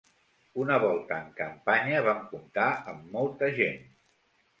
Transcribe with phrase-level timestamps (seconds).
[0.61, 2.65] Una volta en campanya vam comptar
[2.95, 3.79] amb molta gent.